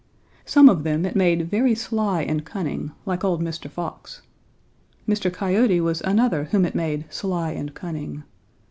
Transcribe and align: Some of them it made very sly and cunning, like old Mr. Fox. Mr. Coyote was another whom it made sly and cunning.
Some 0.45 0.67
of 0.67 0.81
them 0.83 1.05
it 1.05 1.15
made 1.15 1.47
very 1.51 1.75
sly 1.75 2.23
and 2.23 2.43
cunning, 2.43 2.91
like 3.05 3.23
old 3.23 3.39
Mr. 3.39 3.69
Fox. 3.69 4.23
Mr. 5.07 5.31
Coyote 5.31 5.79
was 5.79 6.01
another 6.01 6.45
whom 6.45 6.65
it 6.65 6.73
made 6.73 7.05
sly 7.11 7.51
and 7.51 7.71
cunning. 7.75 8.23